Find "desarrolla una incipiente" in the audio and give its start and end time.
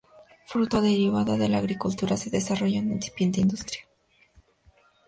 2.31-3.39